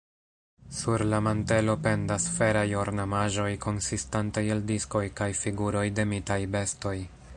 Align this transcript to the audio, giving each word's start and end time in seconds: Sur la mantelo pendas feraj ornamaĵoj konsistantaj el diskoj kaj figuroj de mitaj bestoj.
Sur 0.77 1.03
la 1.09 1.17
mantelo 1.25 1.75
pendas 1.87 2.25
feraj 2.37 2.65
ornamaĵoj 2.85 3.47
konsistantaj 3.67 4.45
el 4.57 4.65
diskoj 4.73 5.03
kaj 5.21 5.29
figuroj 5.43 5.85
de 6.01 6.07
mitaj 6.15 6.41
bestoj. 6.57 6.97